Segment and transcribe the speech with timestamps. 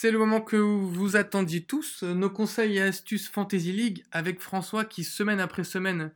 [0.00, 4.84] C'est le moment que vous attendiez tous, nos conseils et astuces Fantasy League avec François
[4.84, 6.12] qui semaine après semaine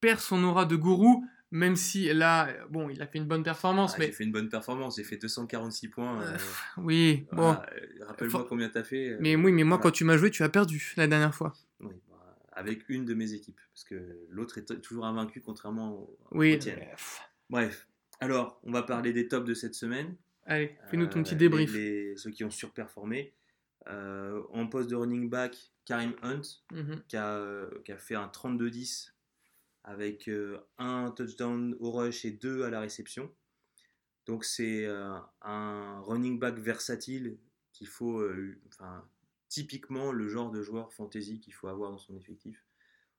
[0.00, 3.92] perd son aura de gourou, même si là, bon, il a fait une bonne performance,
[3.94, 6.22] Ah, mais J'ai fait une bonne performance, j'ai fait 246 points.
[6.22, 6.38] euh,
[6.78, 7.42] oui, bon.
[7.42, 9.10] voilà, euh, Rappelle-moi Faut- combien t'as fait.
[9.10, 9.82] euh, Mais oui, mais moi voilà.
[9.82, 11.52] quand tu m'as joué, tu as perdu la dernière fois.
[11.80, 13.96] Oui, bah, avec une de mes équipes, parce que
[14.30, 16.54] l'autre est toujours invaincu, contrairement au, Oui.
[16.54, 17.86] au pff, Bref,
[18.20, 20.16] alors, on va parler des tops de cette semaine.
[20.46, 21.72] Allez, fais-nous ton Euh, petit débrief.
[21.72, 23.34] les- les- ceux qui ont surperformé.
[23.88, 27.02] Euh, en poste de running back, Karim Hunt, Mhm.
[27.08, 29.14] qui a, euh, qui a fait un 32-10
[29.84, 30.28] avec
[30.78, 33.32] un touchdown au rush et deux à la réception.
[34.26, 34.86] Donc c'est
[35.42, 37.38] un running back versatile
[37.72, 38.28] qu'il faut,
[38.66, 39.08] enfin,
[39.48, 42.64] typiquement le genre de joueur fantasy qu'il faut avoir dans son effectif.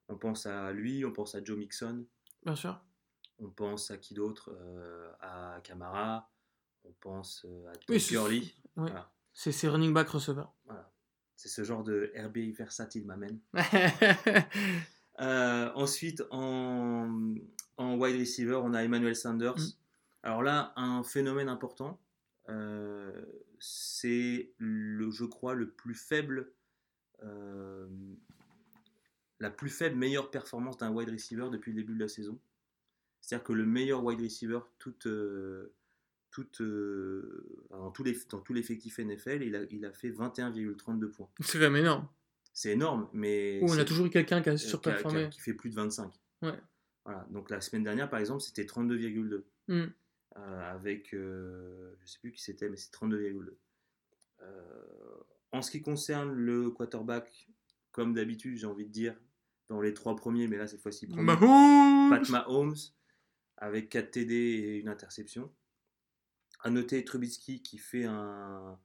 [0.10, 2.06] On pense à lui, on pense à Joe Mixon,
[2.44, 2.84] Bien sûr.
[3.40, 4.52] on pense à qui d'autre?
[4.54, 6.30] Euh, À Camara,
[6.88, 8.52] on pense euh, à Todd Oui, c'est- ouais.
[8.76, 9.12] Voilà.
[9.70, 10.54] Running back receveur.
[10.66, 10.92] Voilà.
[11.36, 13.40] C'est ce genre de RB versatile m'amène.
[15.20, 17.34] Euh, ensuite, en,
[17.78, 19.58] en wide receiver, on a Emmanuel Sanders.
[19.58, 19.72] Mm.
[20.22, 22.00] Alors là, un phénomène important,
[22.50, 23.26] euh,
[23.60, 26.52] c'est, je crois, le plus faible,
[27.24, 27.88] euh,
[29.40, 32.38] la plus faible meilleure performance d'un wide receiver depuis le début de la saison.
[33.22, 35.08] C'est-à-dire que le meilleur wide receiver, toute,
[36.32, 41.08] toute, euh, dans, tous les, dans tout l'effectif NFL, il a, il a fait 21,32
[41.12, 41.30] points.
[41.40, 42.08] c'est quand même énorme.
[42.54, 43.60] C'est énorme, mais...
[43.62, 45.30] Oh, on a toujours eu quelqu'un qui a euh, qui, a- qui a- surperformé.
[45.30, 46.12] qui fait plus de 25.
[46.42, 46.60] Ouais.
[47.06, 47.26] Voilà.
[47.30, 49.44] Donc la semaine dernière, par exemple, c'était 32,2.
[49.68, 49.86] Mm.
[50.38, 53.56] Euh, avec, euh, je sais plus qui c'était, mais c'est 32,2.
[54.42, 54.64] Euh,
[55.52, 57.48] en ce qui concerne le quarterback,
[57.92, 59.16] comme d'habitude, j'ai envie de dire,
[59.70, 62.76] dans les trois premiers, mais là, cette fois-ci, Pat Mahomes,
[63.58, 65.52] avec 4 TD et une interception.
[66.62, 68.78] À noter Trubisky qui fait un.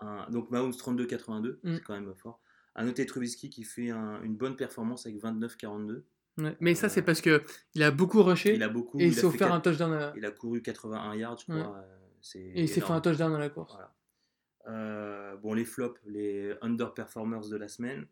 [0.00, 1.74] un- donc Mahomes 32-82, Mm.
[1.74, 2.40] c'est quand même fort.
[2.74, 6.04] À noter Trubisky qui fait un- une bonne performance avec 29-42.
[6.38, 6.56] Ouais.
[6.60, 7.42] Mais ça, c'est Euh, parce que
[7.74, 9.00] il a beaucoup rushé Il a beaucoup.
[9.00, 9.92] et il s'est offert un touchdown.
[9.92, 11.56] à- Il a couru 81 yards, je crois.
[11.56, 11.78] Ouais.
[11.78, 13.72] euh, Et il s'est fait un touchdown dans la course.
[13.74, 13.94] Voilà.
[14.68, 18.06] Euh, bon, les flops, les underperformers de la semaine.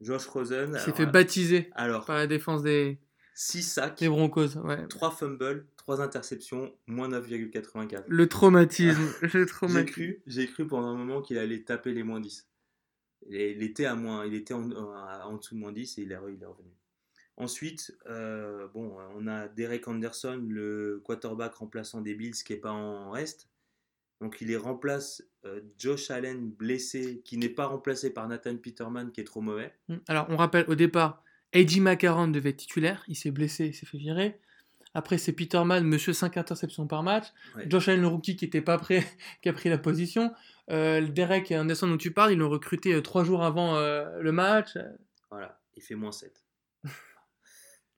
[0.00, 0.70] Josh Rosen.
[0.74, 2.98] Il s'est fait baptiser Alors, par la défense des,
[3.40, 4.56] 6 sacs, Broncos.
[4.64, 4.84] Ouais.
[4.88, 8.02] 3 fumbles, 3 interceptions, moins 9,84.
[8.08, 9.00] Le traumatisme.
[9.22, 9.92] le J'ai traumatisme.
[9.92, 12.48] cru, j'ai cru pendant un moment qu'il allait taper les moins 10.
[13.30, 16.02] Et il était, à moins, il était en, en- en dessous de moins 10 et
[16.02, 16.70] il est, re- il est revenu.
[17.36, 22.72] Ensuite, euh, bon, on a Derek Anderson, le quarterback remplaçant des Bills qui n'est pas
[22.72, 23.48] en reste.
[24.20, 29.12] Donc il les remplace euh, Josh Allen blessé, qui n'est pas remplacé par Nathan Peterman
[29.12, 29.72] qui est trop mauvais.
[29.86, 29.96] Mm.
[30.08, 31.22] Alors, on rappelle au départ,
[31.54, 31.80] A.J.
[31.80, 33.04] McCarron devait être titulaire.
[33.08, 34.38] Il s'est blessé, il s'est fait virer.
[34.94, 37.26] Après, c'est Peterman, monsieur 5 interceptions par match.
[37.56, 37.64] Ouais.
[37.68, 39.04] Josh Allen, le rookie, qui n'était pas prêt,
[39.42, 40.32] qui a pris la position.
[40.70, 44.32] Euh, Derek Anderson, dont tu parles, ils l'ont recruté euh, trois jours avant euh, le
[44.32, 44.76] match.
[45.30, 46.42] Voilà, il fait moins 7.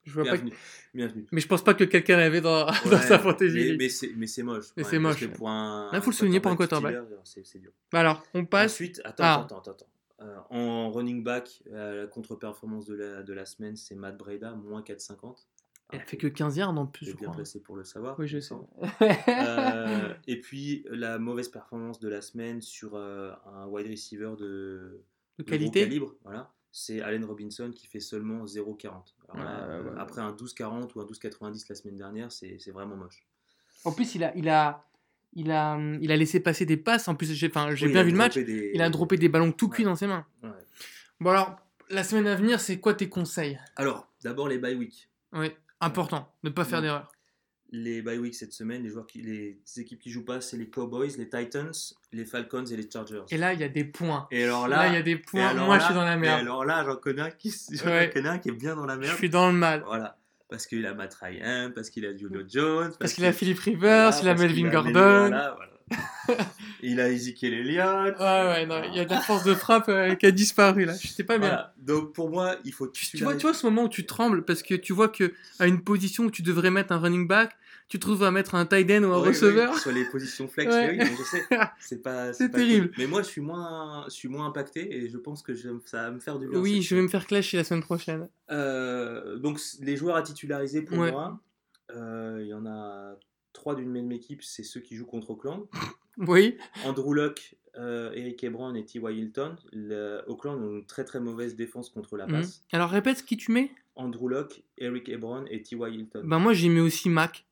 [0.04, 0.56] Je vois pas que- Bienvenue.
[0.94, 1.26] Bienvenue.
[1.30, 2.72] Mais je pense pas que quelqu'un l'avait dans,
[3.02, 3.76] sa fantaisie.
[3.78, 4.08] Mais, c'est,
[4.42, 4.64] moche.
[4.76, 5.20] Mais c'est moche.
[5.20, 6.96] Là, faut le souligner pour un quarterback.
[7.24, 7.70] C'est, dur.
[7.92, 8.72] Alors, on passe.
[8.72, 9.34] Ensuite, attends, Ah.
[9.44, 9.86] attends, attends, attends.
[10.20, 14.52] Euh, en running back, euh, la contre-performance de la, de la semaine, c'est Matt Breda,
[14.52, 15.46] moins 4,50.
[15.92, 17.36] Elle fait que 15 yards en plus, je bien crois.
[17.36, 18.16] placé pour le savoir.
[18.18, 18.54] Oui, je sais.
[19.28, 24.44] Euh, et puis, la mauvaise performance de la semaine sur euh, un wide receiver de,
[24.44, 25.02] de
[25.38, 25.80] de qualité.
[25.80, 28.86] calibre, voilà, c'est Allen Robinson qui fait seulement 0,40.
[28.86, 29.04] Alors là,
[29.34, 29.44] Ouais,
[29.74, 29.96] euh, ouais, ouais.
[29.98, 33.26] Après un 12,40 ou un 12,90 la semaine dernière, c'est, c'est vraiment moche.
[33.84, 34.84] En plus, il a, il a,
[35.32, 37.08] il a, il a laissé passer des passes.
[37.08, 38.34] En plus, j'ai, bien vu le match.
[38.36, 40.26] des- Il a droppé des ballons tout cuits dans ses mains.
[40.42, 40.50] Ouais.
[41.20, 41.56] Bon alors,
[41.90, 43.58] la semaine à venir, c'est quoi tes conseils?
[43.76, 45.08] Alors, d'abord les bye week.
[45.32, 47.10] Oui, important, ne pas faire d'erreur.
[47.72, 50.68] les bye week cette semaine, les joueurs qui, les équipes qui jouent pas, c'est les
[50.68, 51.70] Cowboys, les Titans,
[52.12, 53.22] les Falcons et les Chargers.
[53.30, 54.26] Et là, il y a des points.
[54.32, 55.54] Et alors Là, il y a des et points.
[55.54, 56.40] Moi, là- je suis dans la et merde.
[56.40, 57.54] alors là, j'en connais un qui,
[57.86, 58.10] Ouais.
[58.12, 59.16] connais un qui est bien dans la Je merde.
[59.16, 59.84] suis dans le mal.
[59.86, 60.18] Voilà,
[60.50, 64.10] parce qu'il a Matt Ryan, parce qu'il a Julio Jones, Parce qu'il a Philippe Rivers,
[64.10, 65.28] voilà, il a Melvin a Gordon.
[65.28, 65.56] voilà,
[66.82, 68.16] il a Ezekiel Elliott.
[68.18, 70.84] Ouais, ouais, non, il y a de la force de frappe euh, qui a disparu
[70.84, 70.94] là.
[71.00, 71.66] Je sais pas bien.
[71.78, 74.44] Donc pour moi, il faut Tu, tu vois, tu vois ce moment où tu trembles
[74.44, 77.56] parce que tu vois que à une position où tu devrais mettre un running back,
[77.90, 79.76] tu trouves à mettre un tight end ou un oui, receveur.
[79.78, 80.96] sur les positions flex, Ouais.
[80.98, 81.44] oui, je sais.
[81.80, 82.32] C'est pas.
[82.32, 82.86] C'est terrible.
[82.88, 82.94] cool.
[82.98, 86.04] Mais moi, je suis moins, je suis moins impacté et je pense que je- ça
[86.04, 86.58] va me faire du bien.
[86.58, 88.28] Oui, je vais me faire clasher la semaine prochaine.
[88.50, 91.10] Euh, donc les joueurs à titulariser pour Ouais.
[91.10, 91.40] moi,
[91.94, 93.16] euh, il y en a
[93.52, 95.66] trois d'une même équipe, c'est ceux qui jouent contre Auckland.
[96.18, 99.16] Oui, Andrew Luck, euh, Eric Ebron et T.Y.
[99.16, 99.56] Hilton.
[99.72, 102.32] Le- Auckland ont une très très mauvaise défense contre la Mhm.
[102.32, 102.62] passe.
[102.72, 103.70] Alors répète qui tu mets.
[103.96, 105.94] Andrew Luck, Eric Ebron et T.Y.
[105.94, 106.22] Hilton.
[106.24, 107.46] Ben moi j'ai mis aussi Mac.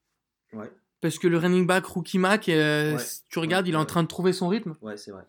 [0.53, 2.99] Ouais, Parce que le running back rookie Mac, euh, Ouais.
[2.99, 4.75] si tu regardes, Ouais, il est en train de trouver son rythme.
[4.83, 5.25] ouais c'est vrai.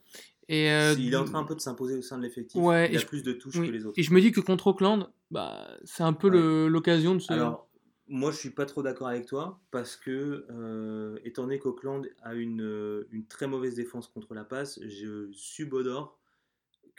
[0.48, 2.60] Et, euh, il est en train un peu de s'imposer au sein de l'effectif.
[2.62, 3.68] Ouais, il a je- plus de touches oui.
[3.68, 4.00] que les autres.
[4.00, 6.70] Et je me dis que contre Auckland, bah, c'est un peu Ouais.
[6.70, 7.32] l'occasion de se.
[7.32, 7.70] Alors,
[8.08, 12.34] moi, je suis pas trop d'accord avec toi parce que, euh, étant donné qu'Auckland a
[12.34, 16.19] une, une très mauvaise défense contre la passe, je subodore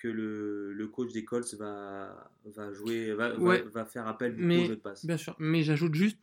[0.01, 3.65] que le, le coach des Colts va, va jouer, va, va- Ouais.
[3.73, 5.05] va faire appel beaucoup Mais- au jeu de passe.
[5.05, 6.19] Bien sûr, mais j'ajoute juste,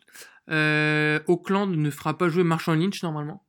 [0.50, 3.44] euh, Auckland ne fera pas jouer Marshall Lynch normalement.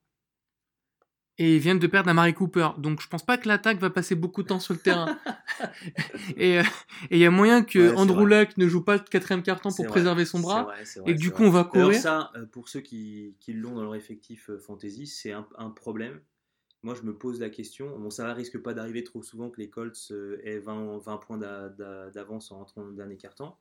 [1.41, 2.71] Et ils viennent de perdre à Mary Cooper.
[2.79, 5.17] Donc je pense pas que l'attaque va passer beaucoup de temps sur le terrain.
[6.37, 6.63] et euh,
[7.11, 8.27] et il y a moyen que Ouais, Andrew.
[8.27, 10.65] Luck ne joue pas le quatrième carton pour vrai, préserver son bras.
[10.65, 11.95] vrai, et que du coup, on va courir.
[11.95, 15.71] ça, euh, pour ceux qui, qui l'ont dans leur effectif euh, fantasy, c'est un, un
[15.71, 16.21] problème.
[16.83, 17.99] Moi, je me pose la question.
[17.99, 21.39] Bon, ça risque pas d'arriver trop souvent que les Colts euh, aient 20, 20 points
[21.39, 23.59] d'a- d'a- d'avance en rentrant dans le dernier quart-temps.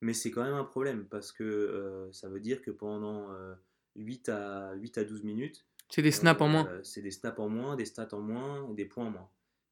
[0.00, 3.54] Mais c'est quand même un problème parce que euh, ça veut dire que pendant euh,
[3.96, 6.66] 8, à, 8 à 12 minutes, C'est des snaps en moins.
[6.68, 9.28] euh, c'est des snaps en moins, des stats en moins, des points en moins.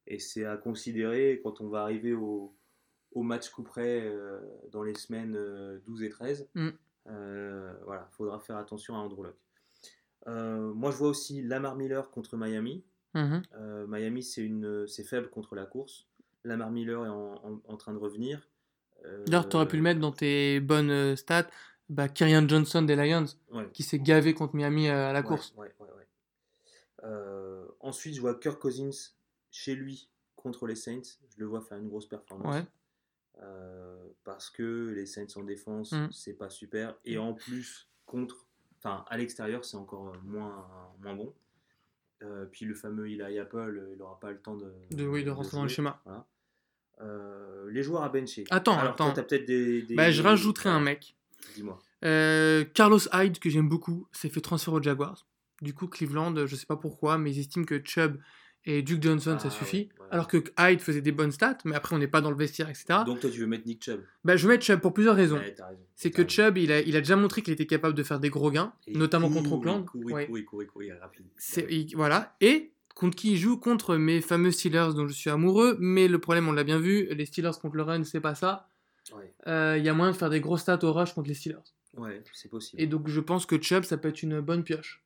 [0.06, 2.52] Et c'est à considérer quand on va arriver au,
[3.12, 4.12] au match coup près
[4.72, 6.48] dans les semaines euh, 12 et 13.
[6.54, 6.68] Mm.
[7.84, 9.36] Voilà, faudra faire attention à Andrew Luck.
[10.28, 12.84] Euh, moi, je vois aussi Lamar Miller contre Miami.
[13.14, 13.42] Mhm.
[13.54, 16.06] Euh, Miami, c'est faible contre la course.
[16.44, 18.48] Lamar Miller est en, en- en train de revenir.
[19.04, 21.48] Euh, D'ailleurs, tu aurais pu le mettre dans tes bonnes euh, stats.
[21.88, 23.68] Bah, Kyrian Johnson des Lions, ouais.
[23.72, 25.54] qui s'est gavé contre Miami à la Ouais, course.
[25.56, 25.74] ouais,
[27.80, 28.90] ensuite, je vois Kirk Cousins
[29.50, 31.00] chez lui contre les Saints.
[31.30, 32.64] Je le vois faire une grosse performance.
[34.24, 36.08] Parce que les Saints en défense, Mm.
[36.12, 36.94] c'est pas super.
[37.06, 38.46] Et en plus, contre,
[38.78, 40.66] enfin à l'extérieur, c'est encore moins,
[41.02, 41.34] moins bon.
[42.22, 45.22] Euh, puis le fameux Eli Apple, euh, il n'aura pas le temps de, De, oui,
[45.22, 46.00] de rentrer dans le schéma.
[46.04, 46.26] Voilà.
[47.00, 48.44] Euh, les joueurs à bencher.
[48.50, 49.14] Attends, Alors, toi, attends.
[49.14, 51.14] t'as peut-être des, des- Bah, je rajouterai un mec.
[51.54, 51.78] Dis-moi.
[52.04, 55.26] Euh, Carlos Hyde, que j'aime beaucoup, s'est fait transférer aux Jaguars.
[55.62, 58.18] Du coup, Cleveland, euh, je sais pas pourquoi, mais ils estiment que Chubb
[58.70, 59.76] et Duke Johnson, Ah, ça suffit.
[59.76, 60.06] ouais, ouais.
[60.10, 62.68] Alors que Hyde faisait des bonnes stats, mais après, on n'est pas dans le vestiaire,
[62.68, 63.00] etc.
[63.06, 65.36] Donc toi, tu veux mettre Nick Chubb bah, je vais mettre Chubb pour plusieurs raisons.
[65.38, 65.80] Ouais, t'as raison.
[65.96, 66.28] C'est que raison.
[66.28, 68.72] Chubb, il a, il a déjà montré qu'il était capable de faire des gros gains,
[68.86, 69.50] Et notamment contre
[69.94, 70.28] Ouais.
[70.30, 71.26] il est rapide.
[71.36, 72.36] C'est- il- voilà.
[72.40, 73.56] Et contre qui il joue?
[73.58, 75.76] Contre mes fameux Steelers dont je suis amoureux.
[75.80, 78.68] Mais le problème, on l'a bien vu, les Steelers contre le run, c'est pas ça.
[79.46, 81.56] Euh, Il y a moyen de faire des grosses stats au rush contre les Steelers.
[81.96, 82.80] ouais c'est possible.
[82.82, 85.02] Et donc, je pense que Chubb, ça peut être une bonne pioche.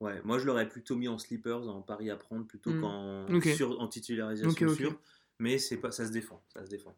[0.00, 2.80] Ouais, moi je l'aurais plutôt mis en sleepers, en pari à prendre, plutôt Hmm.
[2.80, 3.44] qu'en Ok.
[3.48, 4.98] sur- en titularisation sûre.
[5.38, 6.94] Mais c'est pas, ça se défend, ça se défend.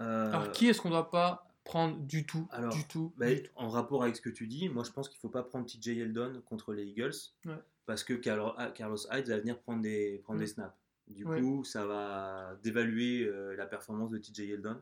[0.00, 3.12] Euh, Alors, qui est-ce qu'on doit pas prendre du tout Alors, Du tout.
[3.16, 3.50] bah, du tout?
[3.56, 5.98] en rapport avec ce que tu dis, moi je pense qu'il faut pas prendre TJ
[6.00, 7.12] Eldon contre les Eagles
[7.44, 7.54] Ouais.
[7.86, 8.14] parce que
[8.56, 10.74] ah, Carlos Hyde va venir prendre des, prendre des snaps.
[11.08, 11.40] Du Ouais.
[11.40, 14.80] coup, ça va dévaluer euh, la performance de TJ Eldon.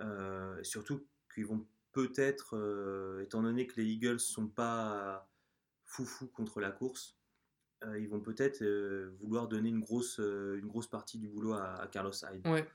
[0.00, 1.02] Euh, surtout
[1.34, 5.26] qu'ils vont peut-être, euh, étant donné que les Eagles sont pas
[5.86, 7.16] foufou contre la course,
[7.84, 11.52] euh, ils vont peut-être euh, vouloir donner une grosse, euh, une grosse partie du boulot
[11.54, 12.46] à, à Carlos Hyde.
[12.46, 12.66] Ouais.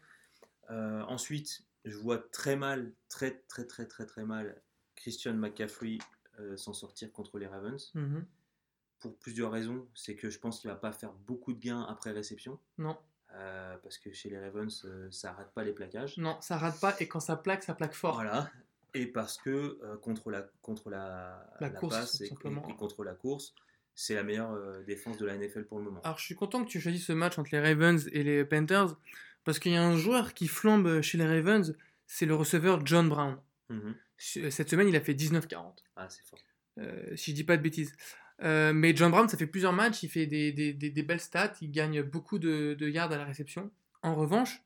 [0.69, 4.61] Ensuite, je vois très mal, très très très très très mal
[4.95, 5.97] Christian McCaffrey
[6.55, 7.91] s'en sortir contre les Ravens.
[7.93, 8.25] Mhm.
[8.99, 9.85] Pour plusieurs raisons.
[9.93, 12.57] C'est que je pense qu'il va pas faire beaucoup de gains après réception.
[12.77, 12.97] Non,
[13.83, 16.17] parce que chez les Ravens, ça arrête pas les plaquages.
[16.17, 16.95] non, ça rate pas.
[17.01, 18.13] Et quand ça plaque, ça plaque fort.
[18.13, 18.49] Voilà.
[18.93, 19.49] Et parce que
[19.83, 23.53] euh, contre la, contre la, La course, passe et, contre la course,
[23.95, 26.01] c'est la meilleure euh, défense de la NFL pour le moment.
[26.03, 28.95] Alors, je suis content que tu choisisses ce match entre les Ravens et les Panthers.
[29.43, 33.09] Parce qu'il y a un joueur qui flambe chez les Ravens, c'est le receveur John
[33.09, 33.37] Brown.
[33.69, 33.95] Mhm.
[34.17, 35.83] Cette semaine, il a fait 19-40.
[35.95, 36.37] Ah, c'est fort.
[36.77, 37.91] Euh, si je dis pas de bêtises.
[38.43, 41.19] Euh, mais John Brown, ça fait plusieurs matchs, il fait des, des- des- des belles
[41.19, 43.71] stats, il gagne beaucoup de, de yards à la réception.
[44.03, 44.61] En revanche,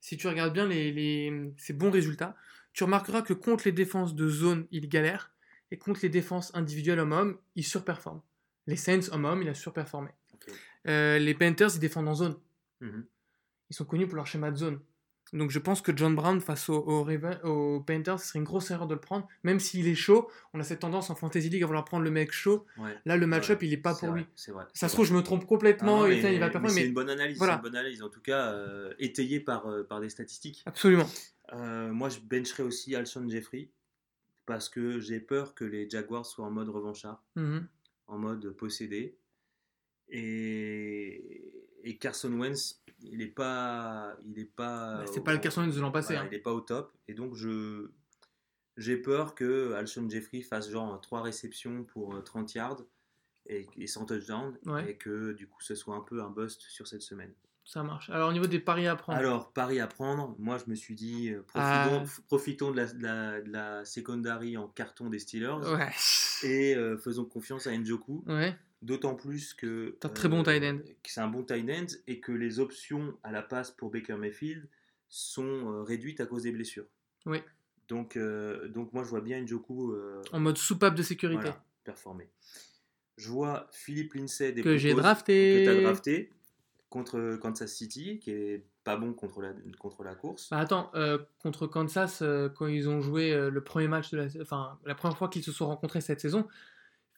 [0.00, 2.36] si tu regardes bien les, les- ses bons résultats,
[2.76, 5.32] tu remarqueras que contre les défenses de zone, il galère,
[5.70, 8.20] et contre les défenses individuelles homme-homme, il surperforme.
[8.66, 10.10] Les Saints homme-homme, il a surperformé.
[10.86, 12.36] Euh, les Panthers, ils défendent en zone.
[12.82, 13.06] Mhm.
[13.70, 14.80] Ils sont connus pour leur schéma de zone.
[15.32, 18.86] Donc je pense que John Brown face aux, aux Panthers, ce serait une grosse erreur
[18.86, 19.26] de le prendre.
[19.42, 22.10] Même s'il est chaud, on a cette tendance en Fantasy League à vouloir prendre le
[22.10, 22.66] mec chaud.
[22.76, 22.94] Ouais.
[23.06, 24.52] Là, le match-up, il est pas pour vrai, lui.
[24.52, 24.64] Vrai.
[24.72, 26.68] Ça se trouve, je me trompe Ah complètement performer.
[26.68, 27.54] C'est une bonne analyse, voilà.
[27.54, 30.62] c'est une bonne analyse, en tout cas euh, étayée par, euh, par des statistiques.
[30.66, 31.08] absolument.
[31.52, 33.70] Euh, moi, je bencherai aussi Alshon Jeffrey
[34.46, 37.66] parce que j'ai peur que les Jaguars soient en mode revanchard, Mhm.
[38.08, 39.16] en mode possédé.
[40.08, 44.98] Et, et Carson Wentz, il n'est pas, il est pas.
[44.98, 46.28] Bah, c'est pas le Carson Wentz de l'an passé, voilà, hein.
[46.30, 46.92] Il n'est pas au top.
[47.08, 47.90] Et donc, je
[48.76, 52.82] j'ai peur que Alshon Jeffrey fasse genre 3 réceptions pour euh, 30 yards
[53.46, 54.90] et, et 100 touchdowns Ouais.
[54.90, 57.32] et que du coup, ce soit un peu un bust sur cette semaine.
[57.68, 58.08] Ça marche.
[58.10, 60.94] Alors, au niveau des paris à prendre, Alors, Paris à prendre, moi je me suis
[60.94, 61.88] dit, euh, Ah.
[61.88, 65.90] profitons, f- profitons de, la, de, la, de la secondary en carton des Steelers ouais.
[66.48, 68.22] et euh, faisons confiance à Njoku.
[68.28, 68.56] Ouais.
[68.82, 69.96] D'autant plus que.
[70.00, 70.78] C'est un très bon tight end.
[71.04, 74.68] C'est un bon tight end et que les options à la passe pour Baker Mayfield
[75.08, 75.42] sont
[75.72, 76.86] euh, réduites à cause des blessures.
[77.24, 77.38] Oui.
[77.88, 81.40] Donc, euh, donc moi, je vois bien Njoku euh, En mode soupape de sécurité.
[81.40, 82.28] voilà, performer.
[83.16, 85.64] Je vois Philippe Lindsay des Que j'ai drafté.
[85.64, 86.30] que as drafté
[86.88, 90.48] contre Kansas City, qui est pas bon contre la, contre la course.
[90.50, 94.16] Bah attends, euh, contre Kansas, euh, quand ils ont joué euh, le premier match de
[94.18, 96.46] la, enfin la première fois qu'ils se sont rencontrés cette saison,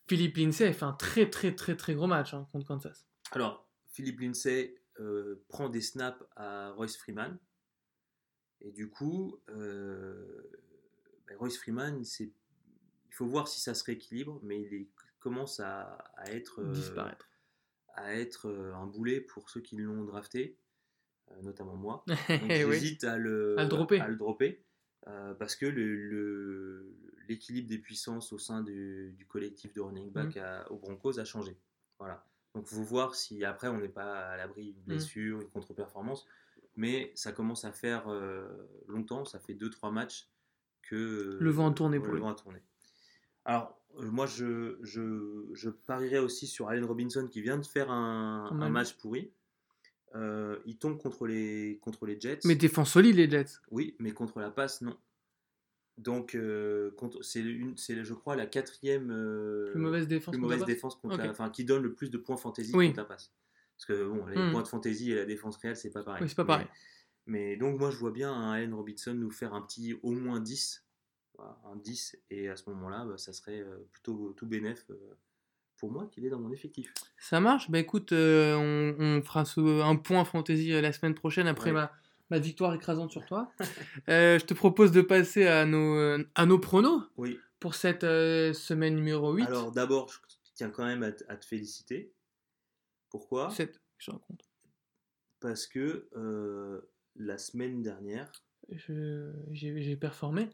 [0.09, 3.07] Philippe Lindsay a fait un très très très très gros match hein, contre Kansas.
[3.33, 4.75] Alors, Philippe Lindsay
[5.49, 7.39] prend des snaps à Royce Freeman.
[8.61, 12.33] Et du coup, ben, Royce Freeman, il
[13.13, 14.89] faut voir si ça se rééquilibre, mais il est-
[15.21, 15.83] commence à,
[16.17, 17.29] à être, Disparaître.
[17.99, 20.57] À être euh, un boulet pour ceux qui l'ont drafté,
[21.31, 22.05] euh, notamment moi.
[22.51, 22.73] Eh oui.
[22.75, 23.99] j'hésite à le, À le dropper.
[24.07, 24.63] le dropper,
[25.07, 26.95] euh, parce que le-
[27.29, 30.41] l'équilibre des puissances au sein du, du collectif de running back Mm.
[30.41, 31.57] à- aux Broncos a changé.
[31.99, 32.25] Voilà.
[32.55, 34.87] Donc, il faut voir si après on n'est pas à l'abri d'une Mm.
[34.87, 36.27] blessure, une contre-performance.
[36.77, 38.47] Mais ça commence à faire euh,
[38.87, 40.29] longtemps, ça fait 2-3 matchs
[40.83, 41.37] que.
[41.41, 42.21] Le vent a tourné pour le lui.
[42.21, 42.63] vent a tourné.
[43.45, 48.69] Alors, moi, je, je, je parierais aussi sur Allen Robinson qui vient de faire un,
[48.71, 48.95] match.
[48.95, 49.31] pourri.
[50.15, 52.41] Euh, il tombe contre les, contre les Jets.
[52.45, 53.59] Mais défense solide les Jets.
[53.71, 54.97] Oui, mais contre la passe, non.
[55.99, 60.33] Donc, euh, contre- c'est, je crois, la quatrième euh, Plus mauvaise défense.
[60.33, 60.75] plus contre la mauvaise passe.
[60.75, 62.87] défense contre la- enfin, qui donne le plus de points fantasy Oui.
[62.87, 63.33] contre la passe.
[63.77, 64.53] Parce que bon, les Hmm.
[64.53, 66.23] points de fantasy et la défense réelle, c'est pas pareil.
[66.23, 66.67] Oui, c'est pas Mais- pareil.
[67.27, 70.41] Mais, donc, moi, je vois bien un Allen Robinson nous faire un petit au moins
[70.41, 70.85] 10.
[71.39, 72.17] Un 10.
[72.31, 74.95] Et à ce moment-là, bah, ça serait euh, plutôt tout bénef euh,
[75.77, 76.93] pour moi qu'il est dans mon effectif.
[77.19, 77.71] Ça marche.
[77.71, 81.75] Bah écoute, euh, on, on fera ce- un point fantasy la semaine prochaine après Ouais.
[81.75, 81.93] ma,
[82.31, 83.53] ma victoire écrasante sur toi.
[84.09, 87.39] Euh, je te propose de passer à nos, à nos pronos Oui.
[87.61, 89.45] pour cette euh, semaine numéro 8.
[89.47, 90.19] Alors, d'abord, je
[90.55, 92.13] tiens quand même à, te- à te féliciter.
[93.11, 93.51] Pourquoi?
[93.51, 94.49] 7, je raconte.
[95.41, 96.09] Parce que
[97.17, 98.33] la semaine dernière,
[99.53, 100.49] j'ai performé.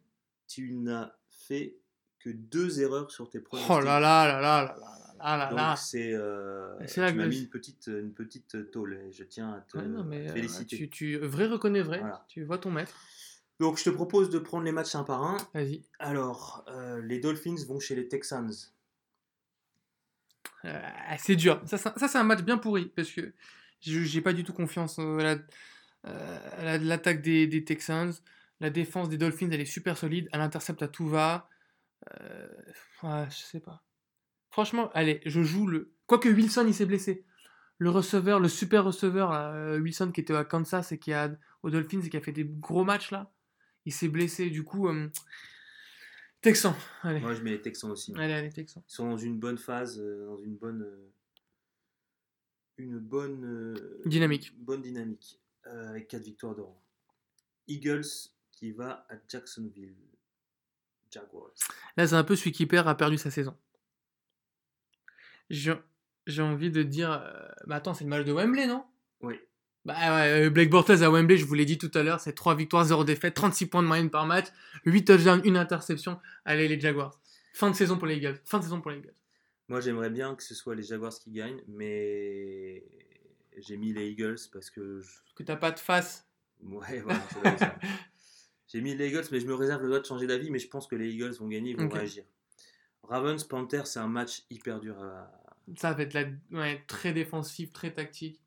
[0.47, 1.77] Tu n'as fait
[2.19, 3.71] que deux erreurs sur tes pronostics.
[3.75, 4.77] Oh là là là là là
[5.19, 9.13] là là là Donc c'est, euh, tu m'as mis une petite, une petite tôle et
[9.13, 10.77] je tiens à te, Ouais, non, mais euh, féliciter.
[10.77, 11.99] tu, tu vrai reconnais vrai.
[12.01, 12.25] Voilà.
[12.29, 12.95] Tu vois ton maître.
[13.61, 15.37] Donc je te propose de prendre les matchs un par un.
[15.55, 15.83] Vas-y.
[15.99, 18.51] Alors, euh, les Dolphins vont chez les Texans.
[20.65, 20.81] Euh,
[21.19, 21.61] c'est dur.
[21.67, 23.33] Ça, ça, ça, c'est un match bien pourri parce que
[23.81, 25.39] je- j'ai pas du tout confiance à la-
[26.05, 28.13] à la- l'attaque des, des Texans.
[28.65, 30.27] La défense des Dolphins, elle est super solide.
[30.33, 31.51] Elle intercepte à tout va.
[32.19, 32.49] Euh,
[33.03, 33.85] ouais, je sais pas.
[34.51, 35.93] Franchement, allez, je joue le.
[36.07, 37.27] Quoique Wilson, il s'est blessé.
[37.77, 41.37] Le receveur, le super receveur, là, euh, Wilson, qui était à Kansas et qui a
[41.63, 43.31] aux Dolphins et qui a fait des gros matchs là,
[43.85, 44.49] il s'est blessé.
[44.49, 45.11] Du coup, euh,
[46.41, 46.75] Texans.
[47.03, 48.15] Allez, Moi je mets les Texans aussi.
[48.17, 48.83] allez, allez, Texans.
[48.89, 50.89] Ils sont dans une bonne phase, dans une bonne,
[52.79, 54.55] une bonne Dynamique.
[54.59, 56.81] bonne dynamique, avec 4 victoires de rang.
[57.67, 59.95] Eagles qui va à Jacksonville.
[61.11, 61.53] Jaguars.
[61.97, 63.57] Là, c'est un peu celui qui perd a perdu sa saison.
[65.51, 67.13] J'ai envie de dire.
[67.13, 68.85] euh, bah attends, c'est le match de Wembley, non?
[69.21, 69.39] Oui.
[69.85, 72.33] Bah ouais, euh, Blake Bortles à Wembley, je vous l'ai dit tout à l'heure, c'est
[72.33, 74.47] 3 victoires, 0 défaites, 36 points de moyenne par match,
[74.87, 76.19] 8 touchdowns, 1 interception.
[76.47, 77.21] Allez, les Jaguars.
[77.53, 78.41] Fin de saison pour les Eagles.
[78.47, 79.15] Fin de saison pour les Eagles.
[79.69, 82.83] Moi j'aimerais bien que ce soit les Jaguars qui gagnent, mais
[83.59, 86.27] j'ai mis les Eagles parce que je- Parce que t'as pas de face.
[86.63, 87.79] ouais voilà, être ça.
[88.75, 90.67] J'ai mis les Eagles, mais je me réserve le droit de changer d'avis, mais je
[90.67, 92.25] pense que les Eagles vont gagner, ils vont réagir.
[93.05, 95.31] Ravens Panthers, c'est un match hyper dur à,
[95.77, 96.25] Ça va être la...
[96.51, 98.41] ouais, très défensif, très tactique.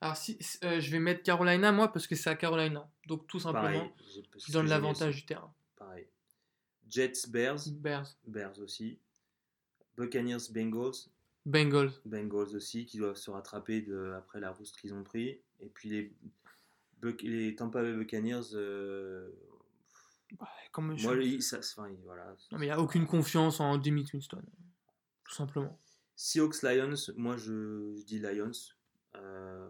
[0.00, 2.90] Alors, si, euh, je vais mettre Carolina, moi, parce que c'est à Carolina.
[3.06, 3.92] Donc, tout simplement,
[4.38, 5.54] qui donne l'avantage du terrain.
[5.76, 6.08] Pareil.
[6.88, 8.98] Jets Bears, Bears, Bears aussi.
[9.96, 11.10] Buccaneers Bengals,
[11.46, 11.92] Bengals.
[12.04, 15.38] Bengals aussi, qui doivent se rattraper de, après la rouste qu'ils ont pris.
[15.60, 16.12] Et puis les,
[17.22, 19.30] les Tampa Bay Buccaneers, euh,
[20.72, 22.36] Comme je- moi, ça, enfin, voilà.
[22.52, 24.42] Non, mais il n'y a aucune confiance en Demi Winston.
[25.24, 25.78] Tout simplement.
[26.16, 28.50] Seahawks Lions, moi je, je dis Lions.
[29.16, 29.68] Euh,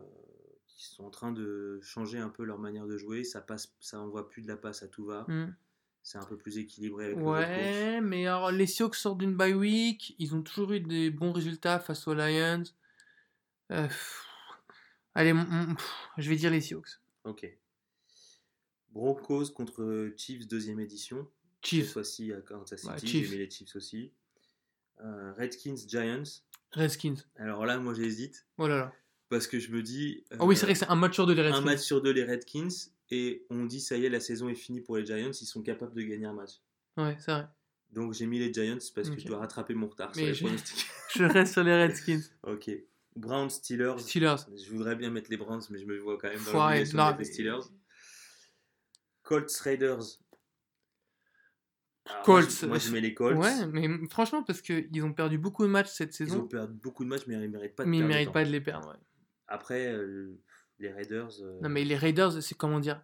[0.66, 3.24] qui sont en train de changer un peu leur manière de jouer.
[3.24, 5.24] Ça passe, ça envoie plus de la passe à tout va.
[5.28, 5.54] Hmm.
[6.02, 7.18] C'est un peu plus équilibré avec.
[7.18, 10.14] Ouais, mais alors les Seahawks sortent d'une bye week.
[10.18, 12.62] Ils ont toujours eu des bons résultats face aux Lions.
[13.70, 14.26] Euh, pff.
[15.14, 17.00] Allez, pff, je vais dire les Seahawks.
[17.24, 17.46] Ok.
[18.92, 21.26] Broncos contre Chiefs deuxième édition.
[21.62, 22.88] Cette Chiefs, fois-ci à Kansas City.
[22.90, 23.30] Ouais, J'ai Chiefs.
[23.30, 24.12] mis les Chiefs aussi.
[25.02, 26.22] Euh, Redskins Giants.
[26.72, 27.16] Redskins.
[27.36, 28.92] Alors là, moi j'hésite Oh là là.
[29.28, 30.24] parce que je me dis.
[30.38, 31.64] Oh oui, euh, c'est vrai que c'est un match sur deux les un Redskins.
[31.64, 32.68] match sur deux les Redskins
[33.10, 35.30] et on dit ça y est, la saison est finie pour les Giants.
[35.32, 36.52] Ils sont capables de gagner un match.
[36.96, 37.46] Ouais, c'est vrai.
[37.90, 40.34] Donc j'ai mis les Giants parce que je dois rattraper mon retard sur Mais les
[40.34, 40.46] je-.
[41.16, 42.22] Je reste sur les Redskins.
[42.44, 42.70] ok.
[43.16, 43.98] Browns, Steelers.
[43.98, 44.36] Steelers.
[44.64, 47.24] Je voudrais bien mettre les Browns, mais je me vois quand même dans mettre les
[47.24, 47.58] Steelers.
[49.30, 50.18] Colts, Raiders.
[52.06, 53.38] Alors, Colts, Moi, je, moi, je mets les Colts.
[53.38, 56.74] Ouais, mais franchement, parce qu'ils ont perdu beaucoup de matchs cette Ils ont saison, perdu
[56.74, 58.60] beaucoup de matchs, mais ils ne méritent pas de mais ils méritent pas de les
[58.60, 58.88] perdre.
[58.90, 58.96] ouais.
[59.46, 60.36] Après, euh,
[60.80, 61.30] les Raiders.
[61.42, 63.00] euh, Non, mais les Raiders, c'est comment dire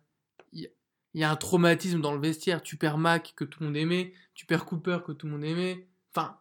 [0.52, 0.70] Il y, a-
[1.14, 2.60] il y a un traumatisme dans le vestiaire.
[2.62, 4.12] Tu perds Mac, que tout le monde aimait.
[4.34, 5.86] Tu perds Cooper, que tout le monde aimait.
[6.12, 6.40] Enfin,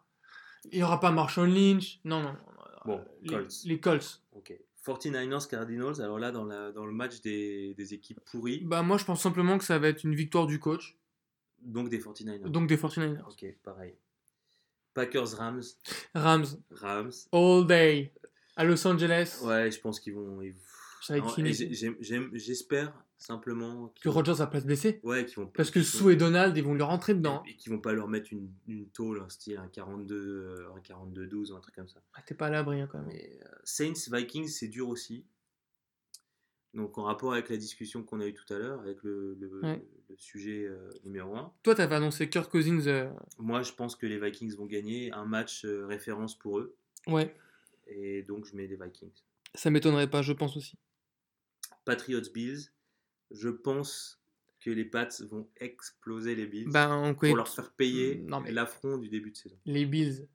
[0.72, 2.00] il n'y aura pas Marshall Lynch.
[2.04, 2.34] Non, non.
[2.34, 2.40] non.
[2.86, 3.54] Bon, les, Colts.
[3.66, 4.22] les Colts.
[4.88, 5.06] Ok.
[5.06, 6.02] 49ers, Cardinals.
[6.02, 9.22] Alors là, dans, la, dans le match des, des équipes pourries, Bah, moi, je pense
[9.22, 10.96] simplement que ça va être une victoire du coach,
[11.62, 12.50] donc des 49ers.
[12.50, 13.22] donc des 49ers.
[13.28, 13.96] Ok, pareil.
[14.94, 15.62] Packers, Rams.
[16.14, 17.12] Rams, Rams.
[17.34, 18.14] all day.
[18.56, 20.42] À Los Angeles, Ouais, je pense qu'ils vont.
[20.42, 20.56] ils-
[21.08, 25.00] ça va J'espère simplement Que qu'ils Rodgers a place blessée.
[25.04, 27.44] ouais, qu'ils vont Parce que Sue et Donald, ils vont lui rentrer dedans.
[27.48, 30.80] et qu'ils vont pas leur mettre une, une tôle, un style un 42, euh, un
[30.80, 32.02] 42-12 ou un truc comme ça.
[32.14, 33.08] Ah, T'es pas à l'abri hein, quand même.
[33.08, 35.24] Mais euh, Saints, Vikings, c'est dur aussi.
[36.74, 39.62] Donc en rapport avec la discussion qu'on a eue tout à l'heure, avec le, le-
[39.64, 39.82] Ouais.
[40.10, 42.86] le sujet euh, numéro 1, Toi, t'avais annoncé Kirk Cousins.
[42.88, 43.10] euh,
[43.40, 46.76] moi je pense que les Vikings vont gagner un match référence pour eux.
[47.08, 47.34] Ouais,
[47.88, 49.14] Et donc je mets les Vikings.
[49.54, 50.78] ça m'étonnerait pas, je pense aussi.
[51.86, 52.70] Patriots, Bills,
[53.32, 54.22] je pense
[54.60, 58.52] que les Pats vont exploser les Bills Ben, on pour leur faire payer Non, mais-
[58.52, 59.58] l'affront du début de saison.
[59.66, 60.28] les Bills.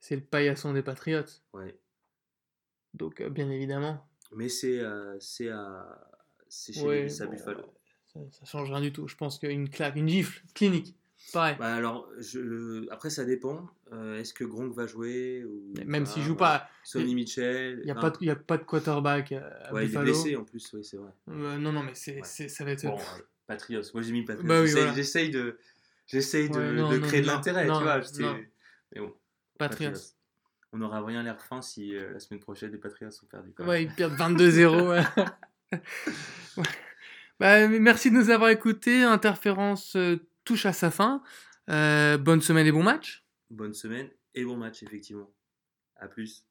[0.00, 1.24] C'est le paillasson des Patriots.
[1.52, 1.78] Ouais.
[2.94, 4.06] Donc, euh, bien évidemment.
[4.32, 6.00] Mais c'est euh, c'est à
[6.48, 7.74] c'est chez Ouais, les bon, Buffalo.
[8.12, 9.08] Ça, ça change rien du tout.
[9.08, 10.96] Je pense qu'une claque, une gifle, clinique.
[11.32, 11.56] Pareil.
[11.58, 12.88] Bah alors, je...
[12.92, 13.68] après ça dépend.
[13.92, 16.60] Euh, Est-ce que Gronk va jouer ou Même pas, s'il joue voilà.
[16.60, 17.78] pas, Sonny Mitchell.
[17.80, 19.84] il n'y a, enfin, pas de- y a pas de quarterback euh, à Ouais, il
[19.84, 20.04] est Buffalo.
[20.04, 21.10] blessé en plus, oui, c'est vrai.
[21.30, 22.20] Euh, non, non, mais c'est, Ouais.
[22.24, 22.84] c'est- ça va être.
[22.86, 23.82] Bon, euh, Patriots.
[23.94, 24.48] Moi j'ai mis Patriots.
[24.48, 25.46] Bah oui, J'essaye- voilà.
[25.46, 25.58] De,
[26.06, 27.72] j'essaye de, Ouais, non, de non, créer de l'intérêt, tu
[28.22, 28.36] vois.
[28.94, 29.12] Mais bon,
[29.58, 29.92] Patriots.
[30.72, 33.52] On n'aura rien l'air fin si euh, la semaine prochaine les Patriots sont perdus.
[33.56, 33.70] quand même.
[33.70, 34.88] Ouais, ils perdent 22-0.
[34.90, 35.02] ouais.
[36.56, 36.64] Ouais.
[37.38, 39.02] Bah, merci de nous avoir écoutés.
[39.02, 39.96] Interférence
[40.46, 41.22] touche à sa fin.
[41.68, 43.26] Euh, bonne semaine et bon match.
[43.50, 45.30] Bonne semaine et bon match, effectivement.
[45.96, 46.46] À plus.